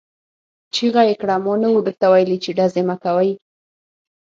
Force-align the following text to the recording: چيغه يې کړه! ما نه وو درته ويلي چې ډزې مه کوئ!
چيغه 0.75 1.01
يې 1.09 1.15
کړه! 1.21 1.35
ما 1.45 1.53
نه 1.61 1.67
وو 1.71 1.85
درته 1.87 2.05
ويلي 2.11 2.37
چې 2.43 2.49
ډزې 2.57 2.81
مه 2.89 2.95
کوئ! 3.03 3.31